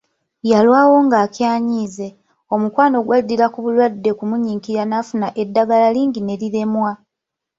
[0.51, 2.07] Yalwawo ng'akyanyiize,
[2.55, 6.91] omukwano gwaddira ku bulwadde kumunyiikirira n'afuna eddagala lingi ne liremwa.